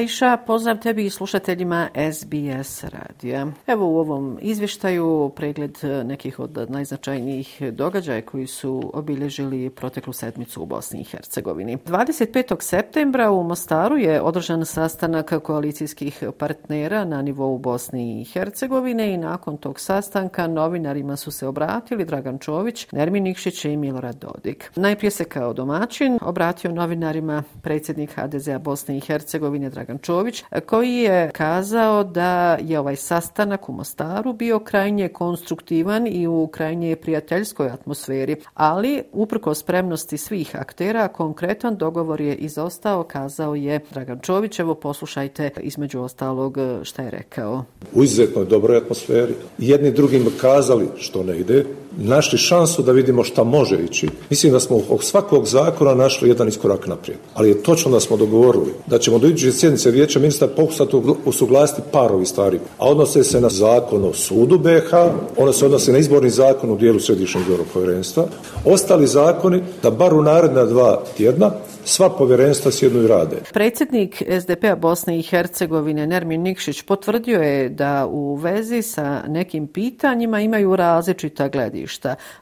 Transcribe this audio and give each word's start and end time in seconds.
Aisha, 0.00 0.36
pozdrav 0.46 0.78
tebi 0.78 1.06
i 1.06 1.10
slušateljima 1.10 1.88
SBS 2.12 2.84
radija. 2.84 3.46
Evo 3.66 3.86
u 3.86 3.98
ovom 3.98 4.38
izvještaju 4.40 5.32
pregled 5.36 5.78
nekih 6.04 6.38
od 6.38 6.66
najznačajnijih 6.68 7.62
događaja 7.72 8.22
koji 8.22 8.46
su 8.46 8.90
obilježili 8.94 9.70
proteklu 9.70 10.12
sedmicu 10.12 10.62
u 10.62 10.66
Bosni 10.66 11.00
i 11.00 11.04
Hercegovini. 11.04 11.76
25. 11.76 12.62
septembra 12.62 13.30
u 13.30 13.42
Mostaru 13.42 13.96
je 13.96 14.20
održan 14.20 14.66
sastanak 14.66 15.42
koalicijskih 15.42 16.24
partnera 16.38 17.04
na 17.04 17.22
nivou 17.22 17.58
Bosni 17.58 18.20
i 18.20 18.24
Hercegovine 18.24 19.14
i 19.14 19.16
nakon 19.16 19.56
tog 19.56 19.80
sastanka 19.80 20.46
novinarima 20.46 21.16
su 21.16 21.30
se 21.30 21.46
obratili 21.46 22.04
Dragan 22.04 22.38
Čović, 22.38 22.86
Nermin 22.92 23.22
Nikšić 23.22 23.64
i 23.64 23.76
Milorad 23.76 24.16
Dodik. 24.16 24.70
Najprije 24.76 25.10
se 25.10 25.24
kao 25.24 25.52
domaćin 25.52 26.18
obratio 26.22 26.72
novinarima 26.72 27.42
predsjednik 27.62 28.10
HDZ-a 28.10 28.58
Bosne 28.58 28.96
i 28.96 29.00
Hercegovine 29.00 29.70
Dragan 29.70 29.89
Čović, 29.98 30.44
koji 30.66 30.94
je 30.94 31.30
kazao 31.30 32.04
da 32.04 32.58
je 32.60 32.78
ovaj 32.78 32.96
sastanak 32.96 33.68
u 33.68 33.72
Mostaru 33.72 34.32
bio 34.32 34.58
krajnje 34.58 35.08
konstruktivan 35.08 36.06
i 36.06 36.26
u 36.26 36.46
krajnje 36.46 36.96
prijateljskoj 36.96 37.68
atmosferi, 37.68 38.36
ali 38.54 39.02
uprko 39.12 39.54
spremnosti 39.54 40.18
svih 40.18 40.56
aktera, 40.56 41.08
konkretan 41.08 41.76
dogovor 41.76 42.20
je 42.20 42.34
izostao, 42.34 43.02
kazao 43.02 43.54
je 43.54 43.80
Dragan 43.90 44.18
Čović. 44.22 44.58
Evo 44.58 44.74
poslušajte 44.74 45.50
između 45.60 46.00
ostalog 46.00 46.58
šta 46.82 47.02
je 47.02 47.10
rekao. 47.10 47.64
U 47.94 48.04
izuzetnoj 48.04 48.44
dobroj 48.44 48.76
atmosferi. 48.76 49.34
Jedni 49.58 49.90
drugim 49.90 50.26
kazali 50.40 50.88
što 50.96 51.22
ne 51.22 51.38
ide, 51.38 51.64
našli 52.00 52.38
šansu 52.38 52.82
da 52.82 52.92
vidimo 52.92 53.24
šta 53.24 53.44
može 53.44 53.76
ići. 53.90 54.08
Mislim 54.30 54.52
da 54.52 54.60
smo 54.60 54.80
od 54.88 55.04
svakog 55.04 55.46
zakona 55.46 55.94
našli 55.94 56.28
jedan 56.28 56.48
iskorak 56.48 56.86
naprijed. 56.86 57.18
Ali 57.34 57.48
je 57.48 57.62
točno 57.62 57.90
da 57.90 58.00
smo 58.00 58.16
dogovorili 58.16 58.74
da 58.86 58.98
ćemo 58.98 59.18
do 59.18 59.26
iduće 59.26 59.52
sjednice 59.52 59.90
vijeća 59.90 60.18
ministra 60.18 60.48
pokusati 60.48 60.96
usuglasiti 61.24 61.82
parovi 61.92 62.26
stvari. 62.26 62.58
A 62.78 62.88
odnose 62.88 63.24
se 63.24 63.40
na 63.40 63.48
zakon 63.48 64.04
o 64.04 64.12
sudu 64.12 64.58
BH, 64.58 64.94
ono 65.36 65.52
se 65.52 65.64
odnose 65.64 65.92
na 65.92 65.98
izborni 65.98 66.30
zakon 66.30 66.70
u 66.70 66.76
dijelu 66.76 67.00
središnjeg 67.00 67.42
izbornog 67.42 67.66
povjerenstva. 67.74 68.26
Ostali 68.64 69.06
zakoni 69.06 69.62
da 69.82 69.90
bar 69.90 70.14
u 70.14 70.22
naredna 70.22 70.64
dva 70.64 71.02
tjedna 71.16 71.50
sva 71.84 72.10
povjerenstva 72.10 72.70
sjednu 72.70 73.02
i 73.02 73.06
rade. 73.06 73.36
Predsjednik 73.52 74.22
SDP-a 74.40 74.76
Bosne 74.76 75.18
i 75.18 75.22
Hercegovine 75.22 76.06
Nermin 76.06 76.42
Nikšić 76.42 76.82
potvrdio 76.82 77.40
je 77.40 77.68
da 77.68 78.06
u 78.06 78.34
vezi 78.34 78.82
sa 78.82 79.22
nekim 79.28 79.66
pitanjima 79.66 80.40
imaju 80.40 80.76
različita 80.76 81.48
gledišta, 81.48 81.89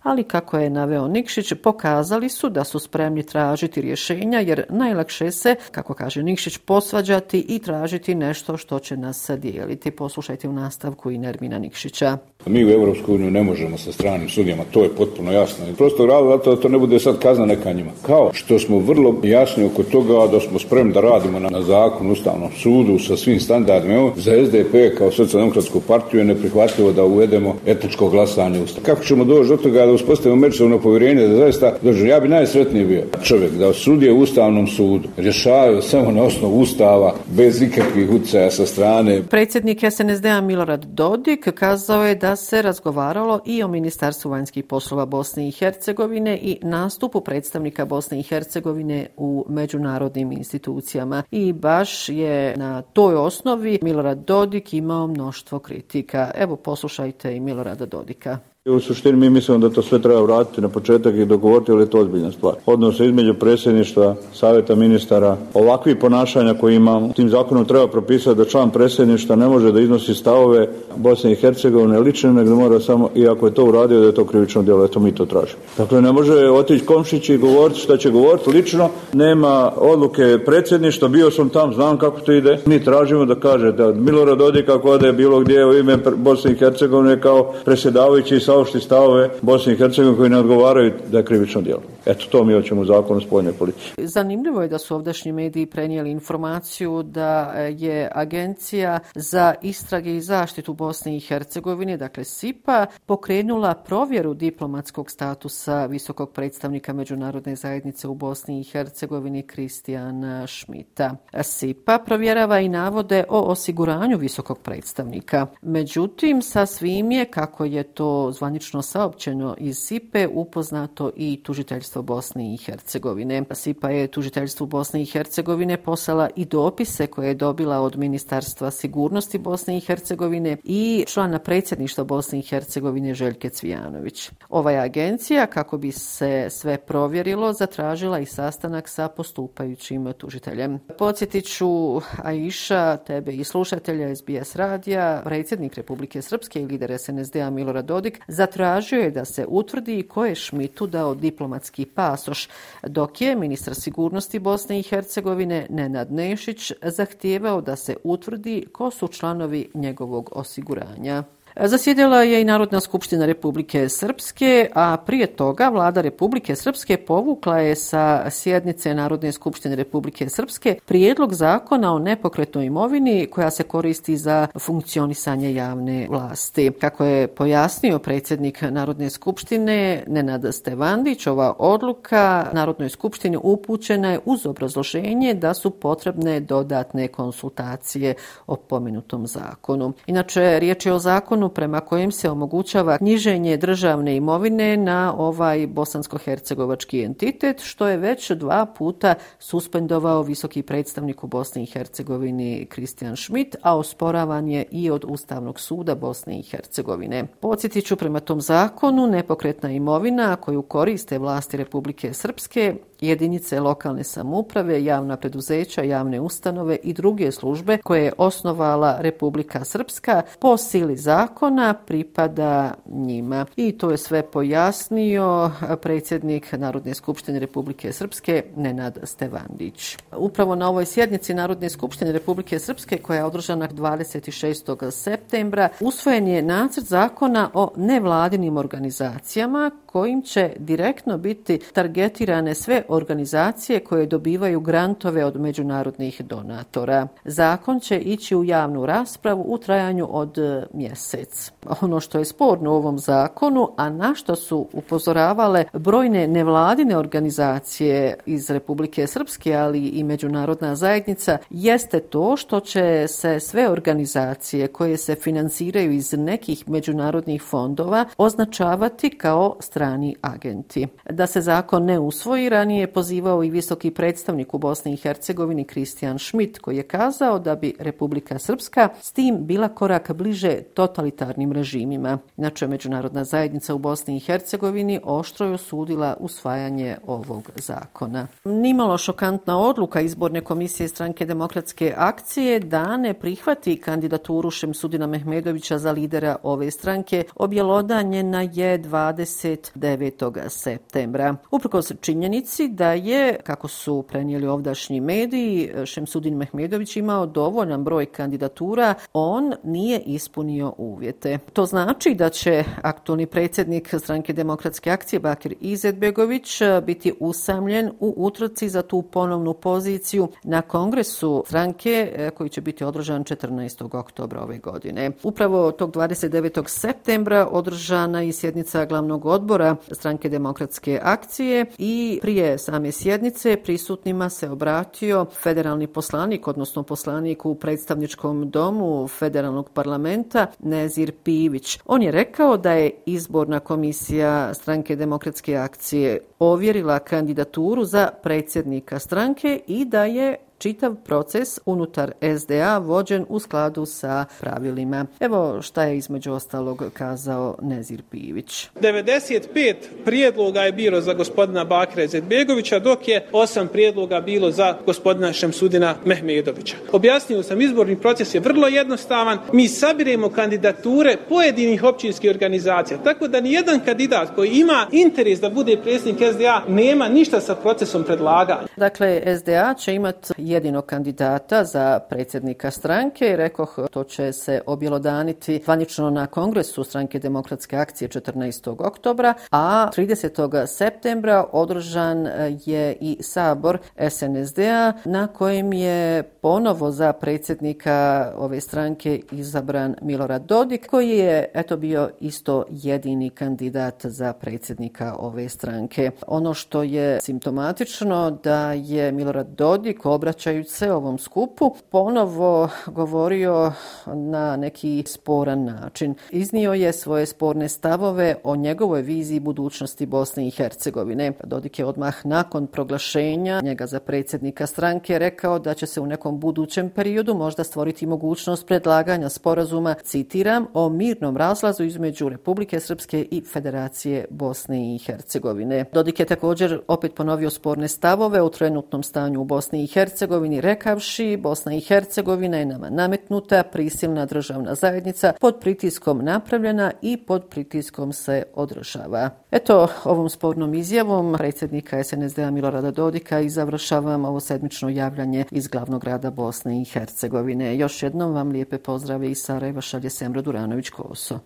ali 0.03 0.25
kako 0.25 0.59
je 0.59 0.71
naveo 0.71 1.09
Nikšić, 1.09 1.53
pokazali 1.63 2.29
su 2.29 2.49
da 2.49 2.65
su 2.65 2.79
spremni 2.79 3.23
tražiti 3.23 3.81
rješenja 3.81 4.41
jer 4.41 4.65
najlakše 4.69 5.31
se, 5.31 5.55
kako 5.71 5.95
kaže 5.95 6.23
Nikšić, 6.23 6.59
posvađati 6.59 7.45
i 7.49 7.59
tražiti 7.59 8.15
nešto 8.15 8.57
što 8.57 8.79
će 8.79 8.97
nas 8.97 9.31
dijeliti. 9.39 9.91
Poslušajte 9.91 10.49
u 10.49 10.53
nastavku 10.53 11.11
i 11.11 11.19
Nermina 11.19 11.59
Nikšića. 11.59 12.19
Pa 12.45 12.51
mi 12.51 12.65
u 12.65 12.71
Evropsku 12.71 13.15
uniju 13.15 13.31
ne 13.31 13.43
možemo 13.43 13.79
sa 13.79 13.93
stranim 13.93 14.29
sudijama, 14.29 14.65
to 14.71 14.83
je 14.83 14.95
potpuno 14.97 15.33
jasno. 15.33 15.65
Prosto 15.77 16.07
rado 16.07 16.37
da 16.37 16.57
to 16.57 16.69
ne 16.69 16.79
bude 16.79 16.99
sad 16.99 17.19
kazna 17.19 17.47
neka 17.47 17.73
njima. 17.73 17.91
Kao 18.03 18.31
što 18.33 18.59
smo 18.59 18.79
vrlo 18.79 19.21
jasni 19.23 19.65
oko 19.65 19.83
toga 19.83 20.27
da 20.33 20.41
smo 20.41 20.59
spremni 20.59 20.93
da 20.93 21.01
radimo 21.01 21.39
na, 21.39 21.51
na 21.51 21.62
zakon 21.62 22.11
Ustavnom 22.11 22.51
sudu 22.62 22.99
sa 22.99 23.17
svim 23.17 23.41
standardima. 23.41 23.95
Evo, 23.95 24.12
za 24.17 24.33
SDP 24.47 24.99
kao 24.99 25.11
socijaldemokratsku 25.11 25.81
partiju 25.81 26.21
je 26.21 26.25
neprihvatljivo 26.25 26.93
da 26.93 27.05
uvedemo 27.05 27.56
etičko 27.67 28.09
glasanje 28.09 28.61
Ustava. 28.62 28.87
Kako 28.87 29.05
ćemo 29.05 29.25
doći 29.28 29.49
do 29.49 29.56
toga 29.56 29.87
da 29.87 29.93
uspostavimo 29.93 30.41
međusobno 30.41 30.78
povjerenje 30.78 31.27
da 31.27 31.37
zaista 31.37 31.75
dođu? 31.83 32.06
Ja 32.06 32.21
bi 32.21 32.28
najsretniji 32.28 32.84
bio 32.84 33.03
čovjek 33.22 33.53
da 33.53 33.72
sudije 33.72 34.12
u 34.12 34.21
Ustavnom 34.21 34.66
sudu 34.66 35.09
rješavaju 35.16 35.83
samo 35.83 36.11
na 36.11 36.22
osnovu 36.22 36.61
Ustava 36.61 37.15
bez 37.27 37.62
ikakvih 37.62 38.11
utjecaja 38.11 38.50
sa 38.50 38.66
strane. 38.66 39.22
Predsjednik 39.31 39.78
SNSD-a 39.91 40.41
Milorad 40.41 40.84
Dodik 40.84 41.49
kazao 41.55 42.06
je 42.06 42.15
da 42.15 42.37
se 42.37 42.62
razgovaralo 42.62 43.41
i 43.47 43.62
o 43.62 43.69
Ministarstvu 43.69 44.31
vanjskih 44.31 44.65
poslova 44.65 45.06
Bosne 45.06 45.49
i 45.49 45.50
Hercegovine 45.50 46.39
i 46.43 46.59
nastupu 46.62 47.21
predstavnika 47.21 47.84
Bosne 47.84 48.21
i 48.21 48.22
Hercegovine 48.22 49.06
u 49.16 49.47
međunarodnim 49.49 50.33
institucijama. 50.33 51.22
I 51.31 51.53
baš 51.53 52.09
je 52.09 52.56
na 52.56 52.83
toj 52.83 53.15
osnovi 53.15 53.78
Milorad 53.83 54.19
Dodik 54.19 54.75
imao 54.75 55.06
mnoštvo 55.06 55.59
kritika. 55.59 56.31
Evo 56.34 56.56
poslušajte 56.56 57.37
i 57.37 57.41
Milorada 57.41 57.87
Dodika. 57.87 58.39
U 58.69 58.81
suštini 58.81 59.17
mi 59.17 59.31
mislimo 59.31 59.59
da 59.59 59.75
to 59.75 59.83
sve 59.83 59.99
treba 59.99 60.21
vratiti 60.21 60.61
na 60.61 60.69
početak 60.69 61.15
i 61.15 61.25
dogovoriti, 61.25 61.73
ali 61.73 61.83
je 61.83 61.91
to 61.91 61.99
ozbiljna 61.99 62.33
stvar. 62.33 62.55
Odnos 62.67 63.01
između 63.01 63.34
predsjedništva, 63.34 64.15
savjeta 64.34 64.75
ministara, 64.75 65.37
ovakvi 65.55 65.95
ponašanja 65.95 66.55
koji 66.55 66.77
imamo, 66.77 67.12
tim 67.17 67.28
zakonom 67.28 67.65
treba 67.65 67.87
propisati 67.87 68.39
da 68.39 68.45
član 68.45 68.71
predsjedništva 68.71 69.37
ne 69.37 69.47
može 69.47 69.73
da 69.73 69.81
iznosi 69.81 70.15
stavove 70.15 70.69
Bosne 70.97 71.33
i 71.33 71.34
Hercegovine 71.34 72.01
lične, 72.01 72.33
nego 72.33 72.55
mora 72.55 72.81
samo, 72.81 73.11
i 73.15 73.28
ako 73.28 73.47
je 73.47 73.55
to 73.55 73.65
uradio, 73.65 74.01
da 74.01 74.07
je 74.07 74.15
to 74.15 74.25
krivično 74.25 74.62
djelo, 74.62 74.84
eto 74.84 75.01
mi 75.01 75.15
to 75.15 75.27
tražimo. 75.27 75.61
Dakle, 75.78 76.03
ne 76.03 76.12
može 76.12 76.51
otići 76.51 76.84
komšić 76.84 77.28
i 77.28 77.39
govoriti 77.39 77.81
šta 77.81 77.97
će 77.97 78.11
govoriti 78.11 78.51
lično, 78.51 78.89
nema 79.12 79.73
odluke 79.77 80.39
predsjedništva, 80.47 81.09
bio 81.09 81.31
sam 81.31 81.49
tam, 81.49 81.75
znam 81.75 81.99
kako 81.99 82.21
to 82.21 82.33
ide. 82.33 82.59
Mi 82.67 82.84
tražimo 82.84 83.25
da 83.25 83.34
kaže 83.34 83.73
da 83.73 83.93
Milorad 83.93 84.39
Dodik 84.39 84.69
ako 84.69 84.91
ode 84.91 85.12
bilo 85.12 85.41
gdje 85.41 85.67
u 85.67 85.78
ime 85.78 85.97
Bosne 86.17 86.53
i 86.53 86.57
Hercegovine 86.57 87.21
kao 87.21 87.53
predsjedavajući 87.65 88.41
saopšti 88.59 88.81
stavove 88.81 89.31
Bosne 89.43 89.73
i 89.73 89.77
Hercegovine 89.77 90.17
koji 90.17 90.31
ne 90.31 90.39
odgovaraju 90.39 90.93
da 91.11 91.19
je 91.19 91.25
krivično 91.25 91.61
djelo. 91.61 91.83
Eto, 92.07 92.27
to 92.31 92.45
mi 92.45 92.55
hoćemo 92.55 92.81
u 92.81 92.85
zakonu 92.85 93.21
spojne 93.21 93.53
politike. 93.53 93.93
Zanimljivo 93.99 94.63
je 94.63 94.69
da 94.69 94.79
su 94.79 94.95
ovdašnji 94.95 95.33
mediji 95.33 95.67
prenijeli 95.67 96.11
informaciju 96.11 97.03
da 97.03 97.53
e, 97.57 97.75
je 97.79 98.11
Agencija 98.15 98.99
za 99.15 99.55
istrage 99.63 100.17
i 100.17 100.21
zaštitu 100.21 100.73
Bosne 100.73 101.17
i 101.17 101.21
Hercegovine, 101.21 101.97
dakle 101.97 102.25
SIPA, 102.25 102.87
pokrenula 103.07 103.75
provjeru 103.75 104.35
diplomatskog 104.35 105.11
statusa 105.11 105.87
visokog 105.87 106.33
predstavnika 106.33 106.93
Međunarodne 106.93 107.57
zajednice 107.57 108.09
u 108.09 108.15
Bosni 108.15 108.61
i 108.61 108.65
Hercegovini 108.65 109.43
Kristijana 109.43 110.47
Šmita. 110.47 111.17
SIPA 111.43 111.99
provjerava 111.99 112.61
i 112.61 112.69
navode 112.69 113.25
o 113.29 113.41
osiguranju 113.41 114.19
visokog 114.19 114.59
predstavnika. 114.59 115.47
Međutim, 115.63 116.43
sa 116.43 116.67
svim 116.67 117.11
je, 117.11 117.25
kako 117.25 117.65
je 117.65 117.83
to 117.83 118.33
zvanično 118.48 118.82
saopćeno 118.82 119.54
iz 119.59 119.78
SIPE, 119.78 120.28
upoznato 120.28 121.10
i 121.16 121.41
tužiteljstvo 121.42 122.03
Bosne 122.03 122.54
i 122.54 122.56
Hercegovine. 122.56 123.44
SIPA 123.50 123.91
je 123.91 124.06
tužiteljstvu 124.06 124.66
Bosne 124.66 125.03
i 125.03 125.06
Hercegovine 125.06 125.76
poslala 125.76 126.28
i 126.36 126.44
dopise 126.44 127.06
koje 127.06 127.28
je 127.28 127.34
dobila 127.34 127.81
od 127.81 127.97
Ministarstva 127.97 128.70
sigurnosti 128.70 129.38
Bosne 129.38 129.76
i 129.76 129.81
Hercegovine 129.81 130.56
i 130.64 131.04
člana 131.09 131.38
predsjedništva 131.38 132.04
Bosne 132.04 132.38
i 132.38 132.42
Hercegovine 132.42 133.14
Željke 133.14 133.48
Cvijanović. 133.48 134.31
Ova 134.48 134.72
je 134.72 134.78
agencija, 134.78 135.47
kako 135.47 135.78
bi 135.78 135.92
se 135.92 136.47
sve 136.50 136.78
provjerilo, 136.78 137.53
zatražila 137.53 138.19
i 138.19 138.26
sastanak 138.26 138.88
sa 138.88 139.09
postupajućim 139.09 140.12
tužiteljem. 140.19 140.78
Podsjetit 140.98 141.44
ću 141.44 142.00
Aisha, 142.22 142.97
tebe 142.97 143.32
i 143.32 143.44
slušatelja 143.44 144.16
SBS 144.16 144.56
radija, 144.56 145.20
predsjednik 145.25 145.75
Republike 145.75 146.22
Srpske 146.22 146.60
i 146.60 146.66
lider 146.66 146.98
SNSD-a 146.98 147.50
Milorad 147.50 147.84
Dodik, 147.84 148.20
zatražio 148.38 149.00
je 149.00 149.10
da 149.10 149.25
se 149.25 149.47
utvrdi 149.49 150.03
ko 150.03 150.25
je 150.25 150.34
Šmitu 150.34 150.87
dao 150.87 151.15
diplomatski 151.15 151.87
pasoš, 151.87 152.49
dok 152.82 153.21
je 153.21 153.37
ministar 153.37 153.75
sigurnosti 153.75 154.38
Bosne 154.38 154.78
i 154.78 154.83
Hercegovine 154.83 155.66
Nenad 155.71 156.13
Nešić 156.13 156.72
zahtijevao 156.83 157.60
da 157.60 157.77
se 157.77 157.97
utvrdi 158.04 158.66
ko 158.72 158.91
su 158.91 159.09
članovi 159.09 159.68
njegovog 159.74 160.30
osiguranja. 160.33 161.24
Zasjedila 161.65 162.22
je 162.22 162.41
i 162.41 162.45
Narodna 162.45 162.81
skupština 162.81 163.27
Republike 163.27 163.89
Srpske, 163.89 164.71
a 164.75 164.97
prije 164.97 165.27
toga 165.27 165.69
vlada 165.69 166.01
Republike 166.01 166.57
Srpske 166.57 166.97
povukla 166.97 167.59
je 167.59 167.77
sa 167.77 168.31
sjednice 168.31 168.95
Narodne 168.95 169.33
skupštine 169.33 169.77
Republike 169.77 170.28
Srpske 170.28 170.78
prijedlog 170.87 171.34
zakona 171.34 171.95
o 171.95 171.99
nepokretnoj 171.99 172.65
imovini 172.65 173.27
koja 173.31 173.51
se 173.51 173.63
koristi 173.63 174.16
za 174.16 174.47
funkcionisanje 174.59 175.55
javne 175.55 176.07
vlasti. 176.10 176.71
Kako 176.81 177.05
je 177.05 177.27
pojasnio 177.27 177.99
predsjednik 177.99 178.63
Narodne 178.63 179.11
skupštine 179.11 180.04
Nenad 180.07 180.54
Stevandić, 180.54 181.27
ova 181.27 181.54
odluka 181.59 182.47
Narodnoj 182.53 182.89
skupštini 182.89 183.39
upućena 183.43 184.11
je 184.11 184.21
uz 184.25 184.47
obrazloženje 184.47 185.34
da 185.34 185.54
su 185.54 185.71
potrebne 185.71 186.41
dodatne 186.41 187.09
konsultacije 187.09 188.15
o 188.47 188.57
pomenutom 188.57 189.27
zakonu. 189.27 189.93
Inače, 190.07 190.59
riječ 190.61 190.87
je 190.87 190.93
o 190.93 190.99
zakonu 190.99 191.47
zakonu 191.48 191.54
prema 191.54 191.80
kojem 191.80 192.12
se 192.12 192.30
omogućava 192.30 192.98
knjiženje 192.98 193.56
državne 193.56 194.16
imovine 194.16 194.77
na 194.77 195.15
ovaj 195.16 195.66
bosansko-hercegovački 195.66 197.04
entitet, 197.04 197.60
što 197.60 197.86
je 197.86 197.97
već 197.97 198.30
dva 198.30 198.66
puta 198.66 199.15
suspendovao 199.39 200.22
visoki 200.22 200.62
predstavnik 200.62 201.24
u 201.24 201.27
Bosni 201.27 201.62
i 201.62 201.66
Hercegovini 201.66 202.66
Kristijan 202.68 203.16
Schmidt, 203.16 203.56
a 203.62 203.77
osporavan 203.77 204.48
je 204.48 204.65
i 204.71 204.91
od 204.91 205.04
Ustavnog 205.09 205.60
suda 205.60 205.95
Bosne 205.95 206.39
i 206.39 206.42
Hercegovine. 206.42 207.27
Podsjetit 207.41 207.86
ću 207.86 207.97
prema 207.97 208.21
tom 208.21 208.41
zakonu, 208.41 209.06
nepokretna 209.06 209.71
imovina 209.71 210.36
koju 210.36 210.62
koriste 210.62 211.18
vlasti 211.18 211.56
Republike 211.56 212.12
Srpske 212.12 212.77
jedinice 213.00 213.60
lokalne 213.60 214.04
samuprave, 214.04 214.84
javna 214.84 215.16
preduzeća, 215.16 215.83
javne 215.83 216.21
ustanove 216.21 216.77
i 216.83 216.92
druge 216.92 217.33
službe 217.33 217.78
koje 217.84 218.04
je 218.04 218.12
osnovala 218.18 218.97
Republika 219.00 219.65
Srpska 219.65 220.22
po 220.39 220.56
sili 220.56 220.97
zakona 220.97 221.74
pripada 221.74 222.74
njima. 222.86 223.47
I 223.56 223.72
to 223.72 223.91
je 223.91 223.97
sve 223.97 224.22
pojasnio 224.22 225.50
predsjednik 225.83 226.53
Narodne 226.53 226.95
skupštine 226.95 227.39
Republike 227.39 227.92
Srpske 227.92 228.45
Nenad 228.56 228.98
Stevandić. 229.03 229.97
Upravo 230.16 230.54
na 230.54 230.68
ovoj 230.68 230.84
sjednici 230.86 231.34
Narodne 231.34 231.71
skupštine 231.71 232.12
Republike 232.12 232.59
Srpske 232.59 232.98
koja 232.98 233.16
je 233.16 233.24
održana 233.24 233.68
26. 233.68 234.91
septembra 234.91 235.68
usvojen 235.80 236.28
je 236.28 236.42
nacrt 236.42 236.86
zakona 236.86 237.51
o 237.54 237.72
nevladinim 237.77 238.56
organizacijama 238.56 239.71
kojim 239.86 240.22
će 240.22 240.53
direktno 240.59 241.18
biti 241.18 241.59
targetirane 241.72 242.54
sve 242.54 242.83
organizacije 242.89 243.81
koje 243.81 244.07
dobivaju 244.07 244.61
grantove 244.61 245.25
od 245.25 245.41
međunarodnih 245.41 246.21
donatora. 246.25 247.09
Zakon 247.25 247.81
će 247.81 247.99
ići 247.99 248.37
u 248.37 248.45
javnu 248.45 248.87
raspravu 248.87 249.45
u 249.49 249.59
trajanju 249.59 250.09
od 250.11 250.39
e, 250.39 250.67
mjesec. 250.73 251.53
Ono 251.81 252.01
što 252.01 252.19
je 252.19 252.25
sporno 252.25 252.73
u 252.73 252.75
ovom 252.75 252.99
zakonu, 252.99 253.71
a 253.77 253.91
na 253.91 254.15
što 254.15 254.37
su 254.37 254.69
upozoravale 254.73 255.65
brojne 255.73 256.26
nevladine 256.26 256.97
organizacije 256.97 258.14
iz 258.26 258.50
Republike 258.50 259.07
Srpske, 259.07 259.55
ali 259.55 259.88
i 259.88 260.05
međunarodna 260.05 260.76
zajednica, 260.76 261.38
jeste 261.50 262.00
to 262.00 262.37
što 262.37 262.61
će 262.61 263.07
se 263.09 263.40
sve 263.40 263.71
organizacije 263.71 264.69
koje 264.69 264.97
se 264.97 265.14
finansiraju 265.14 265.93
iz 265.93 266.12
nekih 266.12 266.69
međunarodnih 266.69 267.43
fondova 267.43 268.05
označavati 268.17 269.11
kao 269.11 269.57
strani 269.61 270.17
agenti. 270.21 270.87
Da 271.11 271.26
se 271.26 271.40
zakon 271.40 271.85
ne 271.85 271.99
usvoji, 271.99 272.49
ranije 272.49 272.77
pozivao 272.87 273.45
i 273.45 273.50
visoki 273.50 273.90
predstavnik 273.90 274.54
u 274.54 274.59
Bosni 274.59 274.92
i 274.92 274.97
Hercegovini 274.97 275.64
Kristijan 275.64 276.19
Schmidt 276.19 276.59
koji 276.59 276.76
je 276.76 276.83
kazao 276.83 277.38
da 277.38 277.54
bi 277.54 277.75
Republika 277.78 278.38
Srpska 278.38 278.88
s 279.00 279.12
tim 279.12 279.47
bila 279.47 279.69
korak 279.69 280.12
bliže 280.12 280.62
totalitarnim 280.62 281.52
režimima. 281.52 282.19
Inače, 282.37 282.66
međunarodna 282.66 283.25
zajednica 283.25 283.75
u 283.75 283.78
Bosni 283.78 284.16
i 284.16 284.21
Hercegovini 284.21 285.00
oštro 285.04 285.47
je 285.47 285.52
osudila 285.52 286.16
usvajanje 286.21 286.97
ovog 287.07 287.50
zakona. 287.57 288.26
Nimalo 288.45 288.99
šokantna 288.99 289.59
odluka 289.59 290.00
izborne 290.00 290.40
komisije 290.40 290.88
stranke 290.88 291.26
demokratske 291.26 291.95
akcije 291.97 292.61
da 292.61 292.97
ne 292.97 293.14
prihvati 293.14 293.76
kandidaturu 293.76 294.50
Šemsudina 294.50 295.07
Mehmedovića 295.07 295.78
za 295.78 295.92
lidera 295.92 296.37
ove 296.42 296.71
stranke 296.71 297.25
objelodanjena 297.35 298.42
je 298.42 298.78
29. 298.78 300.49
septembra. 300.49 301.37
Uprkos 301.50 301.92
činjenici 302.00 302.67
da 302.68 302.92
je, 302.92 303.37
kako 303.44 303.68
su 303.68 304.04
prenijeli 304.09 304.47
ovdašnji 304.47 305.00
mediji, 305.00 305.70
e, 305.75 305.87
Šemsudin 305.87 306.37
Mehmedović 306.37 306.97
imao 306.97 307.26
dovoljan 307.26 307.85
broj 307.85 308.06
kandidatura, 308.06 308.94
on 309.12 309.52
nije 309.64 310.00
ispunio 310.00 310.75
uvjete. 310.78 311.38
To 311.52 311.66
znači 311.66 312.14
da 312.14 312.28
će 312.28 312.64
aktualni 312.82 313.26
predsjednik 313.26 313.94
stranke 313.99 314.32
demokratske 314.32 314.90
akcije 314.90 315.20
Bakir 315.20 315.54
Izetbegović 315.61 316.61
e, 316.61 316.82
biti 316.87 317.12
usamljen 317.20 317.90
u 318.00 318.14
utrci 318.16 318.68
za 318.68 318.82
tu 318.82 319.02
ponovnu 319.02 319.54
poziciju 319.54 320.28
na 320.42 320.62
kongresu 320.62 321.44
stranke 321.47 322.12
e, 322.16 322.30
koji 322.30 322.50
će 322.50 322.61
biti 322.61 322.85
održan 322.85 323.25
14. 323.25 323.99
oktobra 323.99 324.42
ove 324.42 324.59
godine. 324.59 325.11
Upravo 325.23 325.73
tog 325.73 325.92
29. 325.92 326.68
septembra 326.68 327.49
održana 327.50 328.23
i 328.23 328.32
sjednica 328.32 328.85
glavnog 328.85 329.26
odbora 329.26 329.76
stranke 329.92 330.28
demokratske 330.28 331.00
akcije 331.02 331.66
i 331.78 332.18
prije 332.23 332.58
same 332.59 332.93
sjednice 332.93 333.57
prisutnima 333.57 334.28
se 334.31 334.50
obratio 334.50 335.26
federalni 335.43 335.87
poslanik, 335.87 336.49
odnosno 336.49 336.83
poslanik 336.83 337.47
u 337.47 337.55
predstavničkom 337.55 338.50
domu 338.50 339.09
federalnog 339.09 339.71
parlamenta 339.71 340.47
Nezir 340.59 341.12
Pivić. 341.25 341.78
On 341.87 342.02
je 342.02 342.12
rekao 342.12 342.57
da 342.57 342.73
je 342.73 342.90
izborna 343.07 343.61
komisija 343.61 344.55
stranke 344.55 344.97
demokratske 344.97 345.57
akcije 345.57 346.21
ovjerila 346.38 346.99
kandidaturu 346.99 347.85
za 347.85 348.09
predsjednika 348.23 348.99
stranke 348.99 349.61
i 349.66 349.85
da 349.85 350.04
je 350.04 350.37
čitav 350.59 350.95
proces 351.05 351.59
unutar 351.66 352.12
SDA 352.38 352.78
vođen 352.78 353.25
u 353.28 353.38
skladu 353.38 353.87
sa 353.87 354.25
pravilima. 354.40 355.07
Evo 355.21 355.62
šta 355.62 355.83
je 355.83 355.97
između 355.97 356.33
ostalog 356.33 356.85
kazao 356.93 357.57
Nezir 357.62 358.02
Pivić. 358.11 358.69
95 358.81 359.75
prijedloga 360.05 360.61
je 360.61 360.73
bilo 360.73 361.00
za 361.00 361.14
gospodina 361.14 361.64
Bakira 361.64 362.07
Zetbegovića, 362.07 362.78
dok 362.78 363.09
je 363.09 363.26
8 363.33 363.66
prijedloga 363.66 364.21
bilo 364.21 364.50
za 364.50 364.75
gospodina 364.87 365.33
Šemsudina 365.33 365.95
Mehmedovića. 366.05 366.76
Objasnio 366.93 367.43
sam, 367.43 367.61
izborni 367.61 367.97
proces 367.97 368.35
je 368.35 368.40
vrlo 368.40 368.69
jednostavan. 368.69 369.38
Mi 369.52 369.69
sabiremo 369.69 370.28
kandidature 370.28 371.16
pojedinih 371.28 371.85
općinskih 371.85 372.31
organizacija, 372.31 372.99
tako 373.04 373.28
da 373.28 373.40
ni 373.40 373.52
jedan 373.52 373.81
kandidat 373.81 374.35
koji 374.35 374.50
ima 374.50 374.87
interes 374.93 375.40
da 375.40 375.50
bude 375.50 375.76
predsjednik 375.83 376.35
SDA 376.35 376.62
nema 376.69 377.09
ništa 377.09 377.40
sa 377.40 377.54
procesom 377.54 378.04
predlaganja. 378.04 378.66
Dakle, 378.76 379.37
SDA 379.38 379.75
će 379.75 379.95
imati 379.95 380.33
jedinog 380.50 380.87
kandidata 380.87 381.64
za 381.64 382.00
predsjednika 382.11 382.71
stranke. 382.71 383.26
i 383.26 383.37
Rekoh, 383.37 383.78
to 383.90 384.04
će 384.04 384.33
se 384.33 384.61
objelodaniti 384.66 385.61
zvanično 385.64 386.11
na 386.11 386.26
kongresu 386.26 386.85
stranke 386.85 387.18
demokratske 387.18 387.76
akcije 387.76 388.09
14. 388.09 388.76
oktobra, 388.78 389.35
a 389.50 389.90
30. 389.97 390.66
septembra 390.66 391.45
održan 391.52 392.28
je 392.64 392.97
i 393.00 393.16
sabor 393.21 393.78
SNSD-a 394.09 394.92
na 395.04 395.26
kojem 395.26 395.73
je 395.73 396.23
ponovo 396.23 396.90
za 396.90 397.12
predsjednika 397.12 398.33
ove 398.37 398.61
stranke 398.61 399.21
izabran 399.33 399.94
Milorad 400.02 400.42
Dodik, 400.42 400.87
koji 400.87 401.09
je 401.09 401.50
eto 401.54 401.76
bio 401.76 402.11
isto 402.21 402.64
jedini 402.71 403.30
kandidat 403.30 404.06
za 404.06 404.33
predsjednika 404.33 405.14
ove 405.18 405.49
stranke. 405.49 406.11
Ono 406.26 406.54
što 406.54 406.83
je 406.83 407.21
simptomatično 407.21 408.38
da 408.44 408.73
je 408.73 409.12
Milorad 409.12 409.47
Dodik 409.47 410.06
obrat 410.06 410.38
obraćajući 410.38 410.71
se 410.71 410.92
ovom 410.92 411.18
skupu, 411.18 411.75
ponovo 411.90 412.68
govorio 412.87 413.73
na 414.07 414.57
neki 414.57 415.04
sporan 415.07 415.64
način. 415.64 416.14
Iznio 416.30 416.73
je 416.73 416.92
svoje 416.92 417.26
sporne 417.26 417.68
stavove 417.68 418.37
o 418.45 418.57
njegovoj 418.57 419.02
viziji 419.02 419.40
budućnosti 419.40 420.07
Bosne 420.07 420.47
i 420.47 420.50
Hercegovine. 420.50 421.33
Dodik 421.45 421.78
je 421.78 421.85
odmah 421.85 422.26
nakon 422.26 422.66
proglašenja 422.66 423.61
njega 423.64 423.87
za 423.87 424.00
predsjednika 424.00 424.66
stranke 424.66 425.18
rekao 425.18 425.59
da 425.59 425.75
će 425.75 425.87
se 425.87 426.00
u 426.00 426.07
nekom 426.07 426.40
budućem 426.40 426.90
periodu 426.90 427.35
možda 427.35 427.64
stvoriti 427.64 428.07
mogućnost 428.07 428.66
predlaganja 428.66 429.28
sporazuma, 429.28 429.95
citiram, 430.02 430.66
o 430.75 430.88
mirnom 430.88 431.37
razlazu 431.37 431.85
između 431.85 432.28
Republike 432.28 432.80
Srpske 432.80 433.26
i 433.30 433.40
Federacije 433.52 434.25
Bosne 434.30 434.95
i 434.95 434.99
Hercegovine. 434.99 435.85
Dodik 435.92 436.21
je 436.21 436.26
također 436.26 436.80
opet 436.88 437.14
ponovio 437.14 437.50
sporne 437.50 437.88
stavove 437.88 438.42
o 438.42 438.49
trenutnom 438.49 439.02
stanju 439.02 439.40
u 439.40 439.45
Bosni 439.45 439.85
i 439.85 439.87
Hercegovini 439.87 440.27
Hercegovini 440.28 440.61
rekavši 440.61 441.37
Bosna 441.37 441.75
i 441.75 441.80
Hercegovina 441.80 442.56
je 442.56 442.66
nama 442.66 442.90
nametnuta 442.90 443.62
prisilna 443.62 444.26
državna 444.26 444.75
zajednica 444.75 445.32
pod 445.40 445.61
pritiskom 445.61 446.25
napravljena 446.25 446.92
i 447.02 447.16
pod 447.16 447.49
pritiskom 447.50 448.12
se 448.12 448.42
održava. 448.54 449.30
Eto, 449.50 449.88
ovom 450.04 450.28
spornom 450.28 450.75
izjavom 450.75 451.35
predsjednika 451.38 452.04
SNSD-a 452.04 452.50
Milorada 452.50 452.90
Dodika 452.90 453.40
i 453.40 453.50
završavam 453.50 454.25
ovo 454.25 454.40
sedmično 454.40 454.88
javljanje 454.88 455.44
iz 455.50 455.68
glavnog 455.68 456.00
grada 456.00 456.30
Bosne 456.30 456.82
i 456.82 456.85
Hercegovine. 456.85 457.76
Još 457.78 458.02
jednom 458.02 458.35
vam 458.35 458.49
lijepe 458.49 458.78
pozdrave 458.78 459.30
iz 459.30 459.38
Sarajeva 459.38 459.80
šalje 459.80 460.11
Semra 460.11 460.42
Duranović-Koso. 460.42 461.38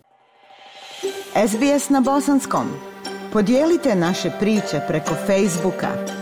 SBS 1.49 1.89
na 1.89 2.01
Bosanskom. 2.01 2.67
Podijelite 3.33 3.95
naše 3.95 4.31
priče 4.41 4.81
preko 4.89 5.15
Facebooka. 5.27 6.22